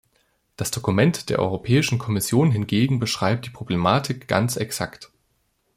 [0.55, 5.11] Das Dokument der Europäischen Kommission hingegen beschreibt die Problematik ganz exakt.